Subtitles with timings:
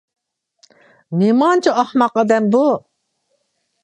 [1.21, 2.63] نېمانچە ئەخمەق ئادەم بۇ.